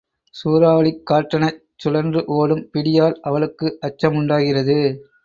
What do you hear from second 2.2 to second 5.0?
ஓடும் பிடியால் அவளுக்கு அச்ச முண்டாகிறது.